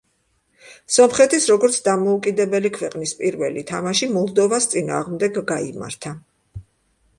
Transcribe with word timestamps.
სომხეთის, 0.93 1.45
როგორც 1.51 1.77
დამოუკიდებელი 1.87 2.71
ქვეყნის 2.79 3.13
პირველი 3.21 3.65
თამაში 3.73 4.11
მოლდოვას 4.17 4.69
წინააღმდეგ 4.75 5.41
გაიმართა. 5.55 6.19